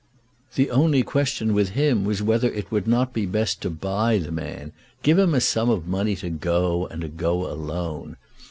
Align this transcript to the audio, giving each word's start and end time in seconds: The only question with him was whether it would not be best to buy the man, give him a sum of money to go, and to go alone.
The 0.55 0.71
only 0.71 1.03
question 1.03 1.53
with 1.53 1.69
him 1.77 2.05
was 2.05 2.23
whether 2.23 2.51
it 2.51 2.71
would 2.71 2.87
not 2.87 3.13
be 3.13 3.27
best 3.27 3.61
to 3.61 3.69
buy 3.69 4.17
the 4.17 4.31
man, 4.31 4.71
give 5.03 5.19
him 5.19 5.35
a 5.35 5.39
sum 5.39 5.69
of 5.69 5.87
money 5.87 6.15
to 6.15 6.29
go, 6.31 6.87
and 6.87 7.01
to 7.03 7.07
go 7.07 7.45
alone. 7.45 8.17